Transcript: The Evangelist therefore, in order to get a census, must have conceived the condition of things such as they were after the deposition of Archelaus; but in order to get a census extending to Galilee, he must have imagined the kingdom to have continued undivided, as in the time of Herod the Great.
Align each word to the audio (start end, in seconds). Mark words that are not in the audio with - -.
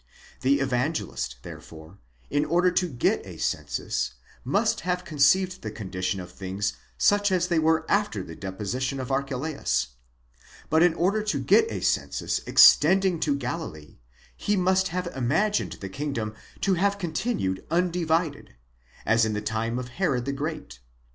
The 0.39 0.59
Evangelist 0.61 1.35
therefore, 1.43 1.99
in 2.31 2.43
order 2.43 2.71
to 2.71 2.87
get 2.89 3.23
a 3.23 3.37
census, 3.37 4.15
must 4.43 4.79
have 4.79 5.05
conceived 5.05 5.61
the 5.61 5.69
condition 5.69 6.19
of 6.19 6.31
things 6.31 6.73
such 6.97 7.31
as 7.31 7.47
they 7.49 7.59
were 7.59 7.85
after 7.87 8.23
the 8.23 8.35
deposition 8.35 8.99
of 8.99 9.11
Archelaus; 9.11 9.89
but 10.71 10.81
in 10.81 10.95
order 10.95 11.21
to 11.21 11.39
get 11.39 11.71
a 11.71 11.81
census 11.81 12.39
extending 12.47 13.19
to 13.19 13.35
Galilee, 13.35 13.99
he 14.35 14.57
must 14.57 14.87
have 14.87 15.05
imagined 15.15 15.73
the 15.73 15.87
kingdom 15.89 16.33
to 16.61 16.73
have 16.73 16.97
continued 16.97 17.63
undivided, 17.69 18.55
as 19.05 19.23
in 19.23 19.33
the 19.33 19.39
time 19.39 19.77
of 19.77 19.89
Herod 19.99 20.25
the 20.25 20.33
Great. 20.33 20.79